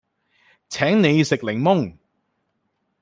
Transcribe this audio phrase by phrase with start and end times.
[0.67, 1.97] 請你食檸檬